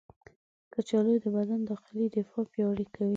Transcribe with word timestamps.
کچالو 0.73 1.13
د 1.23 1.25
بدن 1.35 1.59
داخلي 1.71 2.05
دفاع 2.17 2.43
پیاوړې 2.51 2.85
کوي. 2.95 3.09